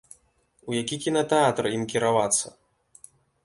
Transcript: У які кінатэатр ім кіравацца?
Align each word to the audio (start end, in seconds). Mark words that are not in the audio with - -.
У 0.71 0.77
які 0.77 0.97
кінатэатр 1.03 1.69
ім 1.75 1.87
кіравацца? 1.95 2.47